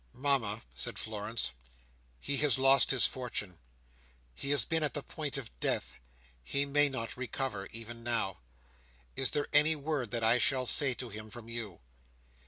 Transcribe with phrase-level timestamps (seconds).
[0.13, 1.51] "Mama," said Florence,
[2.19, 3.59] "he has lost his fortune;
[4.33, 5.97] he has been at the point of death;
[6.43, 8.39] he may not recover, even now.
[9.15, 11.81] Is there any word that I shall say to him from you?"